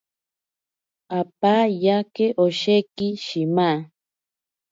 Apa 1.19 1.55
yake 1.85 2.25
osheki 2.45 3.07
shima. 3.25 3.69